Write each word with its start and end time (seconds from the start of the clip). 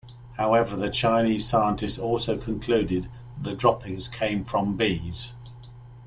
However, 0.35 0.75
the 0.75 0.89
Chinese 0.89 1.47
scientists 1.47 1.99
also 1.99 2.35
concluded 2.35 3.03
that 3.39 3.43
the 3.51 3.55
droppings 3.55 4.07
came 4.09 4.43
from 4.43 4.75
bees. 4.75 5.33